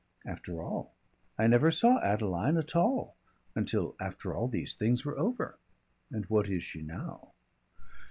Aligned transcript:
After 0.25 0.63
all, 0.63 0.95
I 1.37 1.45
never 1.45 1.69
saw 1.69 1.99
Adeline 2.01 2.57
at 2.57 2.75
all 2.75 3.15
until 3.53 3.95
after 4.01 4.33
all 4.33 4.47
these 4.47 4.73
things 4.73 5.05
were 5.05 5.19
over, 5.19 5.59
and 6.09 6.25
what 6.25 6.49
is 6.49 6.63
she 6.63 6.81
now? 6.81 7.33